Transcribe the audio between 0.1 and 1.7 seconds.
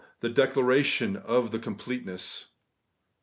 THE DECLARATION OF THE